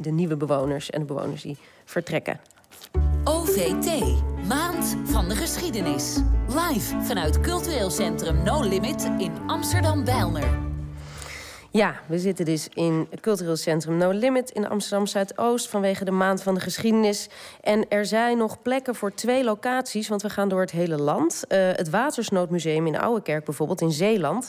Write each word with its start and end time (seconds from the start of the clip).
de 0.00 0.10
nieuwe 0.10 0.36
bewoners 0.36 0.90
en 0.90 1.00
de 1.00 1.06
bewoners 1.06 1.42
die 1.42 1.56
vertrekken. 1.84 2.40
OVT, 3.24 4.02
Maand 4.48 4.96
van 5.04 5.28
de 5.28 5.36
Geschiedenis. 5.36 6.18
Live 6.48 7.00
vanuit 7.00 7.40
Cultureel 7.40 7.90
Centrum 7.90 8.42
No 8.42 8.62
Limit 8.62 9.10
in 9.18 9.32
Amsterdam-Bijlmer. 9.46 10.69
Ja, 11.72 11.94
we 12.06 12.18
zitten 12.18 12.44
dus 12.44 12.68
in 12.74 13.06
het 13.10 13.20
cultureel 13.20 13.56
centrum 13.56 13.96
No 13.96 14.10
Limit 14.10 14.50
in 14.50 14.68
Amsterdam 14.68 15.06
Zuidoost 15.06 15.68
vanwege 15.68 16.04
de 16.04 16.10
maand 16.10 16.42
van 16.42 16.54
de 16.54 16.60
geschiedenis. 16.60 17.28
En 17.60 17.88
er 17.88 18.06
zijn 18.06 18.38
nog 18.38 18.62
plekken 18.62 18.94
voor 18.94 19.14
twee 19.14 19.44
locaties, 19.44 20.08
want 20.08 20.22
we 20.22 20.30
gaan 20.30 20.48
door 20.48 20.60
het 20.60 20.70
hele 20.70 20.96
land. 20.96 21.44
Uh, 21.48 21.58
het 21.58 21.90
Watersnoodmuseum 21.90 22.86
in 22.86 22.98
Ouwekerk 22.98 23.44
bijvoorbeeld 23.44 23.80
in 23.80 23.90
Zeeland. 23.90 24.48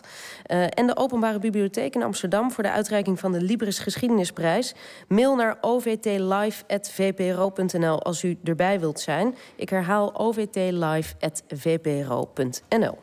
Uh, 0.51 0.63
en 0.63 0.87
de 0.87 0.97
Openbare 0.97 1.39
Bibliotheek 1.39 1.95
in 1.95 2.04
Amsterdam 2.04 2.51
voor 2.51 2.63
de 2.63 2.71
uitreiking 2.71 3.19
van 3.19 3.31
de 3.31 3.41
Libris 3.41 3.79
Geschiedenisprijs. 3.79 4.73
Mail 5.07 5.35
naar 5.35 5.57
ovtlive.vpro.nl 5.61 8.04
als 8.04 8.24
u 8.24 8.38
erbij 8.43 8.79
wilt 8.79 8.99
zijn. 8.99 9.35
Ik 9.55 9.69
herhaal 9.69 10.13
ovtlive.vpro.nl. 10.13 12.97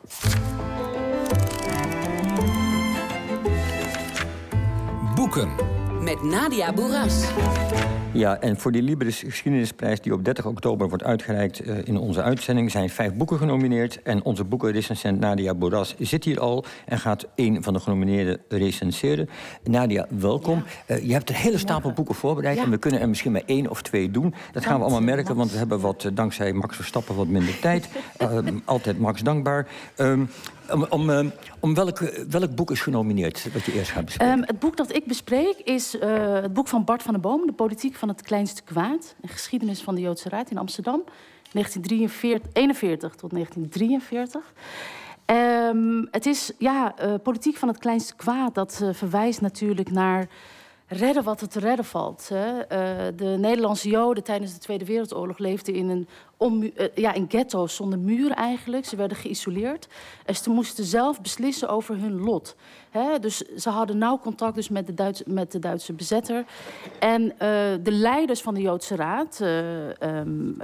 Boeken. 5.29 5.88
Met 6.09 6.23
Nadia 6.23 6.73
Boeras. 6.73 7.23
Ja, 8.13 8.39
en 8.39 8.59
voor 8.59 8.71
die 8.71 8.81
Libris 8.81 9.19
Geschiedenisprijs 9.19 10.01
die 10.01 10.13
op 10.13 10.25
30 10.25 10.45
oktober 10.45 10.89
wordt 10.89 11.03
uitgereikt 11.03 11.67
uh, 11.67 11.77
in 11.87 11.97
onze 11.97 12.21
uitzending 12.21 12.71
zijn 12.71 12.89
vijf 12.89 13.13
boeken 13.13 13.37
genomineerd. 13.37 14.01
En 14.01 14.23
onze 14.23 14.43
boekenrecensent 14.43 15.19
Nadia 15.19 15.55
Boeras 15.55 15.95
zit 15.99 16.23
hier 16.23 16.39
al 16.39 16.65
en 16.85 16.99
gaat 16.99 17.25
een 17.35 17.63
van 17.63 17.73
de 17.73 17.79
genomineerden 17.79 18.41
recenseren. 18.47 19.29
Nadia, 19.63 20.07
welkom. 20.09 20.63
Ja. 20.87 20.95
Uh, 20.95 21.07
je 21.07 21.13
hebt 21.13 21.29
een 21.29 21.35
hele 21.35 21.57
stapel 21.57 21.91
boeken 21.91 22.15
voorbereid 22.15 22.57
ja. 22.57 22.63
en 22.63 22.69
we 22.69 22.77
kunnen 22.77 23.01
er 23.01 23.09
misschien 23.09 23.31
maar 23.31 23.43
één 23.45 23.69
of 23.69 23.81
twee 23.81 24.11
doen. 24.11 24.33
Dat 24.51 24.65
gaan 24.65 24.77
we 24.77 24.81
allemaal 24.81 25.01
merken, 25.01 25.35
want 25.35 25.51
we 25.51 25.57
hebben 25.57 25.79
wat, 25.79 26.03
uh, 26.03 26.11
dankzij 26.13 26.53
Max 26.53 26.75
Verstappen 26.75 27.15
wat 27.15 27.27
minder 27.27 27.59
tijd. 27.59 27.89
altijd 28.65 28.99
Max 28.99 29.21
dankbaar. 29.21 29.67
Um, 29.97 30.29
om, 30.71 30.85
om, 30.89 31.31
om 31.59 31.73
welk, 31.73 31.99
welk 32.29 32.55
boek 32.55 32.71
is 32.71 32.81
genomineerd 32.81 33.53
dat 33.53 33.65
je 33.65 33.73
eerst 33.73 33.91
gaat 33.91 34.05
bespreken? 34.05 34.37
Um, 34.37 34.43
het 34.45 34.59
boek 34.59 34.77
dat 34.77 34.95
ik 34.95 35.05
bespreek 35.05 35.55
is 35.63 35.97
uh, 36.03 36.33
het 36.33 36.53
boek 36.53 36.67
van 36.67 36.83
Bart 36.83 37.03
van 37.03 37.13
der 37.13 37.21
Boom... 37.21 37.45
De 37.45 37.53
politiek 37.53 37.95
van 37.95 38.07
het 38.07 38.21
kleinste 38.21 38.63
kwaad. 38.63 39.15
Een 39.21 39.29
geschiedenis 39.29 39.81
van 39.81 39.95
de 39.95 40.01
Joodse 40.01 40.29
Raad 40.29 40.51
in 40.51 40.57
Amsterdam. 40.57 41.03
1941 41.51 43.15
tot 43.15 43.31
1943. 43.31 44.53
Um, 45.25 46.07
het 46.11 46.25
is 46.25 46.51
ja, 46.57 46.95
uh, 47.01 47.13
politiek 47.23 47.57
van 47.57 47.67
het 47.67 47.77
kleinste 47.77 48.15
kwaad. 48.15 48.55
Dat 48.55 48.83
verwijst 48.91 49.41
natuurlijk 49.41 49.91
naar 49.91 50.27
redden 50.87 51.23
wat 51.23 51.41
er 51.41 51.49
te 51.49 51.59
redden 51.59 51.85
valt. 51.85 52.29
Hè. 52.33 52.65
De 53.15 53.35
Nederlandse 53.39 53.89
Joden 53.89 54.23
tijdens 54.23 54.53
de 54.53 54.59
Tweede 54.59 54.85
Wereldoorlog 54.85 55.37
leefden 55.37 55.73
in 55.73 55.89
een 55.89 56.07
om, 56.39 56.63
uh, 56.63 56.71
ja, 56.95 57.13
in 57.13 57.25
ghetto's 57.29 57.75
zonder 57.75 57.99
muren 57.99 58.35
eigenlijk. 58.35 58.85
Ze 58.85 58.95
werden 58.95 59.17
geïsoleerd. 59.17 59.87
En 60.25 60.35
ze 60.35 60.49
moesten 60.49 60.83
zelf 60.83 61.21
beslissen 61.21 61.69
over 61.69 61.97
hun 61.97 62.19
lot. 62.21 62.55
Hè. 62.89 63.19
Dus 63.19 63.37
ze 63.37 63.69
hadden 63.69 63.97
nauw 63.97 64.19
contact 64.19 64.55
dus 64.55 64.69
met, 64.69 64.87
de 64.87 64.93
Duits, 64.93 65.23
met 65.25 65.51
de 65.51 65.59
Duitse 65.59 65.93
bezetter. 65.93 66.45
En 66.99 67.21
uh, 67.21 67.29
de 67.83 67.91
leiders 67.91 68.41
van 68.41 68.53
de 68.53 68.61
Joodse 68.61 68.95
Raad, 68.95 69.39
um, 69.41 70.57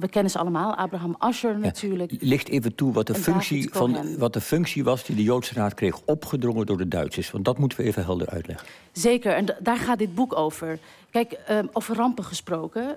we 0.00 0.08
kennen 0.10 0.30
ze 0.30 0.38
allemaal, 0.38 0.74
Abraham 0.74 1.14
Ascher 1.18 1.58
natuurlijk. 1.58 2.10
Ja, 2.10 2.16
licht 2.20 2.48
even 2.48 2.74
toe 2.74 2.92
wat 2.92 3.06
de, 3.06 3.14
functie 3.14 3.68
van, 3.72 4.18
wat 4.18 4.32
de 4.32 4.40
functie 4.40 4.84
was 4.84 5.04
die 5.04 5.16
de 5.16 5.22
Joodse 5.22 5.54
Raad 5.54 5.74
kreeg 5.74 6.00
opgedrongen 6.04 6.66
door 6.66 6.78
de 6.78 6.88
Duitsers. 6.88 7.30
Want 7.30 7.44
dat 7.44 7.58
moeten 7.58 7.78
we 7.78 7.84
even 7.84 8.04
helder 8.04 8.28
uitleggen. 8.28 8.66
Zeker, 8.92 9.32
en 9.32 9.56
daar 9.60 9.76
gaat 9.76 9.98
dit 9.98 10.14
boek 10.14 10.36
over. 10.36 10.78
Kijk, 11.10 11.38
um, 11.50 11.68
over 11.72 11.96
rampen 11.96 12.24
gesproken. 12.24 12.96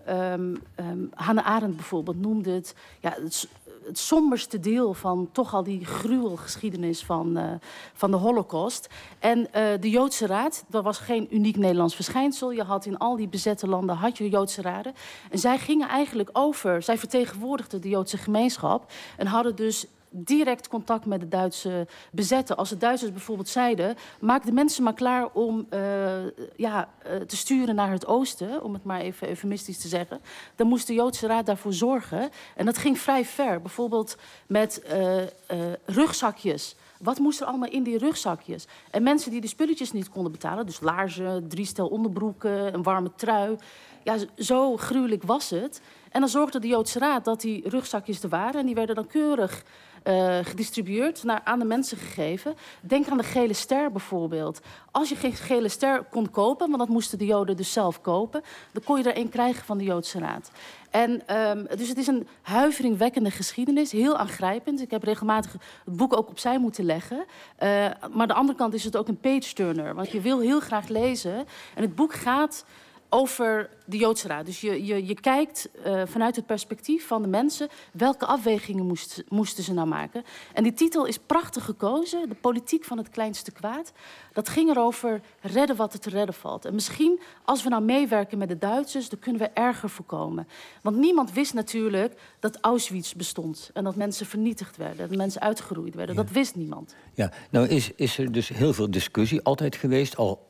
Hannah 1.14 1.46
Arendt 1.46 1.76
bijvoorbeeld 1.76 2.19
noemde 2.20 2.52
het, 2.52 2.76
ja, 3.00 3.16
het, 3.24 3.48
somberste 3.92 4.60
deel 4.60 4.94
van 4.94 5.30
toch 5.32 5.54
al 5.54 5.64
die 5.64 5.86
gruwelgeschiedenis 5.86 7.04
van, 7.04 7.38
uh, 7.38 7.52
van 7.94 8.12
de 8.12 8.18
Holocaust. 8.18 8.88
En 9.20 9.40
uh, 9.40 9.46
de 9.80 9.90
Joodse 9.90 10.26
Raad, 10.26 10.64
dat 10.68 10.84
was 10.84 10.98
geen 10.98 11.36
uniek 11.36 11.58
Nederlands 11.58 11.96
verschijnsel. 11.96 12.52
Je 12.52 12.64
had 12.64 12.86
in 12.86 12.98
al 12.98 13.16
die 13.16 13.28
bezette 13.28 13.68
landen 13.68 13.96
had 13.96 14.18
je 14.18 14.30
Joodse 14.30 14.62
raden. 14.62 14.94
En 15.32 15.40
zij 15.40 15.58
gingen 15.58 15.88
eigenlijk 15.88 16.30
over, 16.34 16.84
zij 16.84 16.98
vertegenwoordigden 16.98 17.82
de 17.82 17.90
Joodse 17.90 18.18
gemeenschap 18.18 18.92
en 19.18 19.28
hadden 19.28 19.56
dus 19.56 19.86
direct 20.10 20.68
contact 20.68 21.06
met 21.06 21.20
de 21.20 21.28
Duitse 21.28 21.88
bezetter. 22.12 22.56
Als 22.56 22.70
de 22.70 22.78
Duitsers 22.78 23.12
bijvoorbeeld 23.12 23.50
zeiden... 23.50 23.96
maak 24.20 24.46
de 24.46 24.52
mensen 24.52 24.84
maar 24.84 24.94
klaar 24.94 25.30
om 25.34 25.68
uh, 25.74 25.80
ja, 26.56 26.90
uh, 27.08 27.16
te 27.16 27.38
sturen 27.38 27.76
naar 27.76 27.92
het 27.92 28.08
oosten... 28.08 28.64
om 28.64 28.74
het 28.74 28.84
maar 28.84 29.02
even 29.02 29.28
eufemistisch 29.28 29.78
te 29.78 29.88
zeggen... 29.88 30.22
dan 30.56 30.68
moest 30.68 30.88
de 30.88 30.94
Joodse 30.94 31.28
Raad 31.28 31.46
daarvoor 31.46 31.74
zorgen. 31.74 32.30
En 32.56 32.66
dat 32.66 32.78
ging 32.78 33.00
vrij 33.00 33.26
ver. 33.26 33.62
Bijvoorbeeld 33.62 34.18
met 34.48 34.84
uh, 34.94 35.24
rugzakjes... 35.86 36.76
Wat 37.00 37.20
moest 37.20 37.42
er 37.42 37.48
allemaal 37.48 37.70
in 37.70 37.84
die 37.84 37.98
rugzakjes? 37.98 38.68
En 38.92 39.04
mensen 39.04 39.32
die 39.32 39.42
de 39.42 39.48
spulletjes 39.48 39.92
niet 39.92 40.10
konden 40.10 40.32
betalen... 40.32 40.66
dus 40.66 40.80
laarzen, 40.80 41.48
drie 41.48 41.66
stel 41.66 41.88
onderbroeken, 41.88 42.74
een 42.74 42.84
warme 42.84 43.12
trui... 43.16 43.56
ja, 44.04 44.16
zo 44.38 44.78
gruwelijk 44.78 45.24
was 45.24 45.50
het... 45.50 45.82
En 46.10 46.20
dan 46.20 46.30
zorgde 46.30 46.60
de 46.60 46.68
Joodse 46.68 47.00
Raad 47.00 47.26
dat 47.26 47.42
die 47.42 47.70
rugzakjes 47.70 48.24
er 48.24 48.30
waren. 48.30 48.60
En 48.60 48.66
die 48.66 48.76
werden 48.76 48.96
dan 48.96 49.08
keurig 49.08 49.64
uh, 50.10 50.38
gedistribueerd, 50.42 51.24
naar, 51.24 51.42
aan 51.44 51.60
de 51.60 51.66
mensen 51.66 51.98
gegeven. 51.98 52.56
Denk 52.82 53.08
aan 53.08 53.18
de 53.18 53.24
gele 53.24 53.54
ster 53.54 53.92
bijvoorbeeld. 53.92 54.60
Als 54.92 55.10
je 55.10 55.16
geen 55.16 55.34
gele 55.34 55.70
ster 55.70 56.04
kon 56.04 56.32
kopen, 56.32 56.68
want 56.68 56.80
dat 56.80 56.90
moesten 56.90 57.18
de 57.18 57.26
Joden 57.26 57.58
dus 57.58 57.74
zelf 57.74 58.02
kopen... 58.02 58.42
dan 58.72 58.84
kon 58.84 58.98
je 58.98 59.10
er 59.10 59.18
een 59.18 59.30
krijgen 59.30 59.66
van 59.66 59.78
de 59.78 59.84
Joodse 59.84 60.20
Raad. 60.20 60.52
En, 60.90 61.36
um, 61.38 61.68
dus 61.78 61.90
het 61.90 61.98
is 61.98 62.08
een 62.08 62.28
huiveringwekkende 62.42 63.32
geschiedenis, 63.32 63.92
heel 63.92 64.18
aangrijpend. 64.18 64.82
Ik 64.82 64.92
heb 64.92 65.04
regelmatig 65.04 65.52
het 65.86 65.96
boek 65.98 66.18
ook 66.18 66.30
opzij 66.30 66.60
moeten 66.60 66.86
leggen. 66.86 67.18
Uh, 67.18 67.26
maar 67.60 68.12
aan 68.12 68.28
de 68.28 68.34
andere 68.34 68.58
kant 68.58 68.74
is 68.74 68.84
het 68.84 68.98
ook 68.98 69.08
een 69.08 69.20
page-turner. 69.20 69.96
Want 69.96 70.12
je 70.12 70.22
wil 70.22 70.40
heel 70.40 70.60
graag 70.60 70.88
lezen. 70.88 71.36
En 71.76 71.82
het 71.82 71.96
boek 71.96 72.14
gaat 72.14 72.66
over 73.10 73.70
de 73.86 73.98
Joodse 73.98 74.28
Raad. 74.28 74.46
Dus 74.46 74.62
je, 74.62 74.86
je, 74.86 75.06
je 75.06 75.14
kijkt 75.14 75.70
uh, 75.86 76.02
vanuit 76.06 76.36
het 76.36 76.46
perspectief 76.46 77.08
van 77.08 77.22
de 77.22 77.28
mensen... 77.28 77.68
welke 77.92 78.26
afwegingen 78.26 78.86
moest, 78.86 79.24
moesten 79.28 79.64
ze 79.64 79.74
nou 79.74 79.88
maken. 79.88 80.24
En 80.54 80.64
die 80.64 80.74
titel 80.74 81.06
is 81.06 81.18
prachtig 81.18 81.66
gekozen. 81.66 82.30
De 82.30 82.36
politiek 82.36 82.84
van 82.84 82.98
het 82.98 83.10
kleinste 83.10 83.52
kwaad. 83.52 83.92
Dat 84.34 84.50
ging 84.50 84.70
erover 84.70 85.22
redden 85.42 85.76
wat 85.76 85.94
er 85.94 86.00
te 86.00 86.10
redden 86.10 86.36
valt. 86.36 86.66
En 86.66 86.74
misschien, 86.74 87.20
als 87.46 87.64
we 87.64 87.70
nou 87.70 87.84
meewerken 87.84 88.38
met 88.38 88.48
de 88.48 88.58
Duitsers... 88.58 89.10
dan 89.10 89.20
kunnen 89.20 89.42
we 89.42 89.50
erger 89.50 89.90
voorkomen. 89.90 90.48
Want 90.82 90.98
niemand 90.98 91.34
wist 91.34 91.54
natuurlijk 91.54 92.14
dat 92.40 92.58
Auschwitz 92.62 93.14
bestond. 93.14 93.70
En 93.74 93.84
dat 93.84 93.96
mensen 93.96 94.26
vernietigd 94.26 94.78
werden. 94.78 95.08
Dat 95.08 95.18
mensen 95.18 95.42
uitgeroeid 95.42 95.96
werden. 95.96 96.16
Ja. 96.16 96.22
Dat 96.22 96.32
wist 96.32 96.56
niemand. 96.56 96.96
Ja, 97.14 97.32
nou 97.50 97.68
is, 97.68 97.92
is 97.96 98.18
er 98.18 98.32
dus 98.32 98.48
heel 98.48 98.74
veel 98.74 98.92
discussie 98.92 99.42
altijd 99.42 99.76
geweest... 99.76 100.18
al 100.18 100.48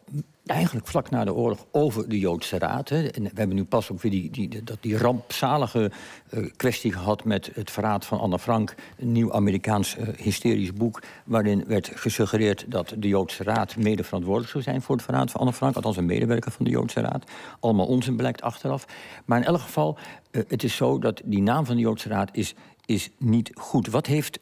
eigenlijk 0.49 0.87
vlak 0.87 1.09
na 1.09 1.23
de 1.23 1.33
oorlog 1.33 1.65
over 1.71 2.09
de 2.09 2.19
Joodse 2.19 2.57
Raad. 2.59 2.89
Hè. 2.89 3.07
En 3.07 3.23
we 3.23 3.29
hebben 3.33 3.55
nu 3.55 3.63
pas 3.63 3.91
ook 3.91 4.01
weer 4.01 4.11
die, 4.11 4.31
die, 4.31 4.63
dat, 4.63 4.77
die 4.79 4.97
rampzalige 4.97 5.91
uh, 6.33 6.49
kwestie 6.55 6.93
gehad... 6.93 7.23
met 7.23 7.49
het 7.53 7.71
verraad 7.71 8.05
van 8.05 8.19
Anne 8.19 8.39
Frank, 8.39 8.75
een 8.97 9.11
nieuw 9.11 9.33
Amerikaans 9.33 9.97
uh, 9.97 10.07
hysterisch 10.17 10.73
boek... 10.73 11.01
waarin 11.23 11.63
werd 11.67 11.91
gesuggereerd 11.93 12.65
dat 12.67 12.93
de 12.97 13.07
Joodse 13.07 13.43
Raad 13.43 13.77
mede 13.77 14.03
verantwoordelijk 14.03 14.51
zou 14.51 14.63
zijn... 14.63 14.81
voor 14.81 14.95
het 14.95 15.05
verraad 15.05 15.31
van 15.31 15.39
Anne 15.39 15.53
Frank, 15.53 15.75
althans 15.75 15.97
een 15.97 16.05
medewerker 16.05 16.51
van 16.51 16.65
de 16.65 16.71
Joodse 16.71 17.01
Raad. 17.01 17.23
Allemaal 17.59 17.85
onzin 17.85 18.15
blijkt 18.15 18.41
achteraf. 18.41 18.85
Maar 19.25 19.39
in 19.39 19.45
elk 19.45 19.61
geval, 19.61 19.97
uh, 20.31 20.43
het 20.47 20.63
is 20.63 20.75
zo 20.75 20.99
dat 20.99 21.21
die 21.25 21.41
naam 21.41 21.65
van 21.65 21.75
de 21.75 21.81
Joodse 21.81 22.09
Raad 22.09 22.29
is, 22.31 22.53
is 22.85 23.09
niet 23.17 23.51
goed. 23.53 23.87
Wat 23.87 24.05
heeft 24.05 24.39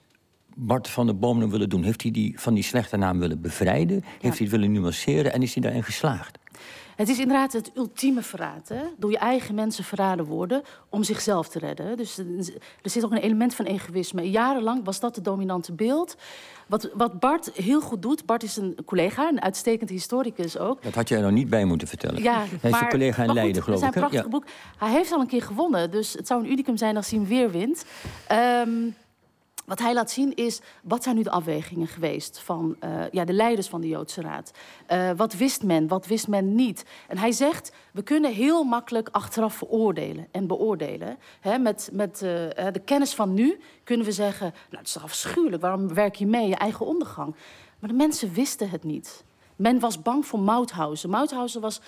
Bart 0.59 0.87
van 0.87 1.05
der 1.05 1.17
Boom 1.17 1.49
willen 1.49 1.69
doen? 1.69 1.83
Heeft 1.83 2.01
hij 2.01 2.11
die 2.11 2.39
van 2.39 2.53
die 2.53 2.63
slechte 2.63 2.97
naam 2.97 3.19
willen 3.19 3.41
bevrijden? 3.41 3.95
Ja. 3.95 4.03
Heeft 4.19 4.37
hij 4.37 4.47
het 4.47 4.49
willen 4.49 4.71
nuanceren 4.71 5.33
en 5.33 5.41
is 5.41 5.53
hij 5.53 5.63
daarin 5.63 5.83
geslaagd? 5.83 6.37
Het 6.95 7.09
is 7.09 7.19
inderdaad 7.19 7.53
het 7.53 7.71
ultieme 7.75 8.21
verraad. 8.21 8.69
Hè? 8.69 8.81
Door 8.97 9.11
je 9.11 9.17
eigen 9.17 9.55
mensen 9.55 9.83
verraden 9.83 10.25
worden 10.25 10.61
om 10.89 11.03
zichzelf 11.03 11.47
te 11.49 11.59
redden. 11.59 11.97
Dus 11.97 12.17
er 12.17 12.89
zit 12.89 13.05
ook 13.05 13.11
een 13.11 13.17
element 13.17 13.55
van 13.55 13.65
egoïsme. 13.65 14.29
Jarenlang 14.29 14.85
was 14.85 14.99
dat 14.99 15.15
het 15.15 15.25
dominante 15.25 15.73
beeld. 15.73 16.17
Wat, 16.67 16.89
wat 16.93 17.19
Bart 17.19 17.51
heel 17.53 17.81
goed 17.81 18.01
doet, 18.01 18.25
Bart 18.25 18.43
is 18.43 18.57
een 18.57 18.77
collega, 18.85 19.29
een 19.29 19.41
uitstekend 19.41 19.89
historicus 19.89 20.57
ook. 20.57 20.83
Dat 20.83 20.95
had 20.95 21.09
jij 21.09 21.17
er 21.17 21.23
nog 21.23 21.33
niet 21.33 21.49
bij 21.49 21.65
moeten 21.65 21.87
vertellen. 21.87 22.23
Ja, 22.23 22.45
Hij 22.61 22.71
is 22.71 22.79
een 22.79 22.89
collega 22.89 23.23
in 23.23 23.33
Leiden, 23.33 23.63
geloof 23.63 23.79
ik. 23.79 23.85
Het 23.85 23.95
is 23.95 24.01
een 24.01 24.09
prachtig 24.09 24.31
ja. 24.31 24.37
boek. 24.37 24.45
Hij 24.77 24.91
heeft 24.91 25.11
al 25.11 25.19
een 25.19 25.27
keer 25.27 25.41
gewonnen, 25.41 25.91
dus 25.91 26.13
het 26.13 26.27
zou 26.27 26.43
een 26.43 26.51
unicum 26.51 26.77
zijn 26.77 26.95
als 26.95 27.09
hij 27.09 27.19
hem 27.19 27.27
weer 27.27 27.51
wint. 27.51 27.85
Um, 28.65 28.95
wat 29.67 29.79
hij 29.79 29.93
laat 29.93 30.11
zien 30.11 30.35
is, 30.35 30.61
wat 30.83 31.03
zijn 31.03 31.15
nu 31.15 31.23
de 31.23 31.29
afwegingen 31.29 31.87
geweest 31.87 32.39
van 32.39 32.75
uh, 32.83 33.09
ja, 33.11 33.25
de 33.25 33.33
leiders 33.33 33.67
van 33.67 33.81
de 33.81 33.87
Joodse 33.87 34.21
Raad? 34.21 34.51
Uh, 34.91 35.09
wat 35.15 35.33
wist 35.33 35.63
men, 35.63 35.87
wat 35.87 36.05
wist 36.05 36.27
men 36.27 36.55
niet? 36.55 36.85
En 37.07 37.17
hij 37.17 37.31
zegt, 37.31 37.71
we 37.91 38.03
kunnen 38.03 38.33
heel 38.33 38.63
makkelijk 38.63 39.09
achteraf 39.11 39.53
veroordelen 39.53 40.27
en 40.31 40.47
beoordelen. 40.47 41.17
Met 41.59 41.89
met 41.91 42.13
uh, 42.13 42.29
de 42.71 42.81
kennis 42.85 43.13
van 43.13 43.33
nu 43.33 43.59
kunnen 43.83 44.05
we 44.05 44.11
zeggen, 44.11 44.53
nou 44.69 44.77
het 44.77 44.87
is 44.87 44.99
afschuwelijk, 44.99 45.61
waarom 45.61 45.93
werk 45.93 46.15
je 46.15 46.27
mee, 46.27 46.47
je 46.47 46.55
eigen 46.55 46.85
ondergang? 46.85 47.35
Maar 47.79 47.89
de 47.89 47.95
mensen 47.95 48.33
wisten 48.33 48.69
het 48.69 48.83
niet. 48.83 49.23
Men 49.55 49.79
was 49.79 50.01
bang 50.01 50.25
voor 50.25 50.39
Mauthausen. 50.39 51.09
Mauthausen 51.09 51.61
was 51.61 51.81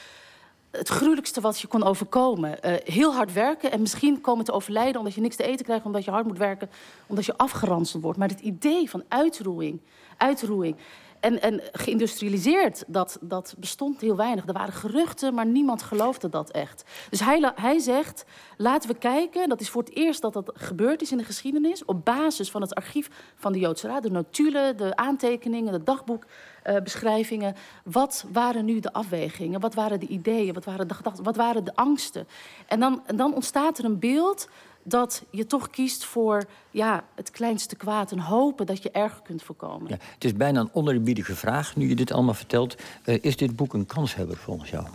het 0.72 0.88
gruwelijkste 0.88 1.42
wat 1.42 1.60
je 1.60 1.68
kon 1.68 1.84
overkomen. 1.84 2.58
Uh, 2.66 2.74
heel 2.84 3.14
hard 3.14 3.34
werken 3.34 3.72
en 3.72 3.82
misschien 3.82 4.22
komen 4.22 4.46
te 4.46 4.52
overlijden 4.52 4.98
omdat 4.98 5.14
je 5.14 5.22
niks 5.22 5.36
te 5.36 5.44
eten 5.44 5.66
krijgt, 5.66 5.86
omdat 5.86 6.04
je 6.06 6.12
hard 6.12 6.26
moet 6.26 6.38
werken, 6.38 6.70
omdat 7.08 7.26
je 7.26 7.38
afgeranseld 7.38 8.04
wordt. 8.04 8.18
Maar 8.18 8.28
het 8.28 8.40
idee 8.40 8.90
van 8.90 9.04
uitroeiing, 9.08 9.82
uitroeiing 10.18 10.76
en, 11.20 11.42
en 11.42 11.62
geïndustrialiseerd, 11.72 12.84
dat, 12.88 13.18
dat 13.22 13.56
bestond 13.58 14.02
heel 14.02 14.16
weinig. 14.16 14.48
Er 14.48 14.54
waren 14.54 14.74
geruchten, 14.74 15.34
maar 15.34 15.46
niemand 15.46 15.82
geloofde 15.82 16.30
dat 16.30 16.52
echt. 16.52 16.84
Dus 17.10 17.20
hij, 17.20 17.52
hij 17.56 17.80
zegt, 17.80 18.26
laten 18.58 18.90
we 18.90 18.98
kijken, 18.98 19.50
dat 19.50 19.62
is 19.62 19.70
voor 19.70 19.84
het 19.84 19.96
eerst 19.96 20.22
dat 20.22 20.34
dat 20.34 20.52
gebeurd 20.54 21.02
is 21.02 21.12
in 21.12 21.18
de 21.18 21.24
geschiedenis... 21.24 21.86
op 21.86 22.06
basis 22.06 22.52
van 22.52 22.62
het 22.62 22.76
archief 22.76 23.10
van 23.36 23.52
de 23.52 23.60
Joodse 23.60 23.88
Raad, 23.88 24.04
de 24.04 24.12
notulen, 24.12 24.78
de 24.78 24.96
aantekeningen, 24.96 25.72
de 25.72 25.84
dagboekbeschrijvingen. 25.84 27.54
Uh, 27.54 27.94
wat 27.94 28.26
waren 28.32 28.66
nu 28.66 28.80
de 28.80 28.94
afwegingen? 28.94 29.60
Wat 29.60 29.74
waren 29.74 30.00
de 30.00 30.08
ideeën? 30.08 30.54
Wat 30.54 30.66
waren 30.66 30.88
de 30.88 30.94
gedachten? 30.94 31.24
Wat 31.24 31.36
waren 31.36 31.64
de 31.64 31.76
angsten? 31.76 32.28
En 32.68 32.80
dan, 32.80 33.02
en 33.06 33.16
dan 33.16 33.34
ontstaat 33.34 33.78
er 33.78 33.86
een 33.86 34.00
beeld 34.00 34.48
dat 34.84 35.24
je 35.30 35.46
toch 35.46 35.70
kiest 35.70 36.06
voor 36.06 36.44
ja, 36.72 37.04
het 37.16 37.32
kleinste 37.32 37.76
kwaad 37.76 38.12
en 38.12 38.20
hopen 38.20 38.66
dat 38.66 38.84
je 38.84 38.92
erger 38.92 39.22
kunt 39.22 39.44
voorkomen. 39.44 39.90
Ja, 39.90 39.98
het 40.14 40.24
is 40.24 40.34
bijna 40.34 40.60
een 40.60 40.74
onerbiedige 40.74 41.36
vraag 41.36 41.76
nu 41.76 41.90
je 41.90 41.96
dit 41.96 42.12
allemaal 42.12 42.34
vertelt. 42.34 42.76
Uh, 43.06 43.18
is 43.22 43.38
dit 43.38 43.56
boek 43.56 43.74
een 43.74 43.86
kanshebber 43.86 44.38
volgens 44.38 44.70
jou? 44.70 44.86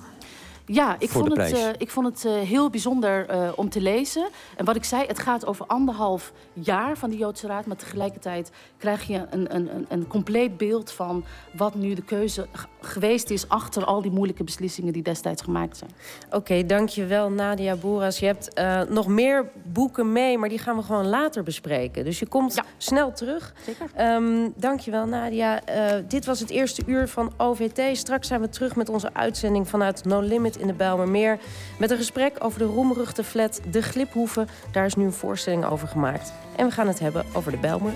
Ja, 0.66 0.96
ik 0.98 1.08
vond, 1.08 1.36
het, 1.36 1.52
uh, 1.52 1.68
ik 1.78 1.90
vond 1.90 2.06
het 2.06 2.24
uh, 2.24 2.48
heel 2.48 2.70
bijzonder 2.70 3.30
uh, 3.30 3.52
om 3.56 3.68
te 3.68 3.80
lezen. 3.80 4.28
En 4.56 4.64
wat 4.64 4.76
ik 4.76 4.84
zei, 4.84 5.06
het 5.06 5.18
gaat 5.18 5.46
over 5.46 5.66
anderhalf 5.66 6.32
jaar 6.52 6.96
van 6.96 7.10
de 7.10 7.16
Joodse 7.16 7.46
Raad. 7.46 7.66
Maar 7.66 7.76
tegelijkertijd 7.76 8.50
krijg 8.76 9.06
je 9.06 9.26
een, 9.30 9.54
een, 9.54 9.86
een 9.88 10.06
compleet 10.06 10.56
beeld 10.56 10.90
van 10.90 11.24
wat 11.52 11.74
nu 11.74 11.94
de 11.94 12.02
keuze 12.02 12.46
geweest 12.84 13.30
is 13.30 13.48
achter 13.48 13.84
al 13.84 14.02
die 14.02 14.10
moeilijke 14.10 14.44
beslissingen 14.44 14.92
die 14.92 15.02
destijds 15.02 15.42
gemaakt 15.42 15.76
zijn. 15.76 15.90
Oké, 16.26 16.36
okay, 16.36 16.66
dankjewel 16.66 17.30
Nadia 17.30 17.76
Boeras. 17.76 18.18
Je 18.18 18.26
hebt 18.26 18.60
nog 18.90 19.06
meer 19.06 19.50
boeken 19.62 20.12
mee, 20.12 20.38
maar 20.38 20.48
die 20.48 20.58
gaan 20.58 20.76
we 20.76 20.82
gewoon 20.82 21.06
later 21.06 21.42
bespreken. 21.42 22.04
Dus 22.04 22.18
je 22.18 22.26
komt 22.26 22.54
ja. 22.54 22.64
snel 22.76 23.12
terug. 23.12 23.54
Zeker. 23.64 24.14
Um, 24.14 24.52
dankjewel 24.56 25.06
Nadia. 25.06 25.60
dit 26.08 26.24
was 26.24 26.40
het 26.40 26.50
eerste 26.50 26.82
uur 26.86 27.08
van 27.08 27.32
OVT. 27.36 27.96
Straks 27.96 28.28
zijn 28.28 28.40
we 28.40 28.48
terug 28.48 28.76
met 28.76 28.88
onze 28.88 29.14
uitzending 29.14 29.68
vanuit 29.68 30.04
No 30.04 30.20
Limit 30.20 30.56
in 30.56 30.66
de 30.66 30.72
Bijlmermeer. 30.72 31.38
Met 31.78 31.90
een 31.90 31.96
gesprek 31.96 32.36
over 32.38 32.58
de 32.58 32.64
roemruchte 32.64 33.24
flat 33.24 33.60
De 33.70 33.82
Gliphoeven. 33.82 34.48
Daar 34.72 34.86
is 34.86 34.94
nu 34.94 35.04
een 35.04 35.12
voorstelling 35.12 35.64
over 35.64 35.88
gemaakt. 35.88 36.32
En 36.56 36.66
we 36.66 36.72
gaan 36.72 36.88
het 36.88 36.98
hebben 36.98 37.24
over 37.32 37.52
de 37.52 37.58
Bijlmer 37.58 37.92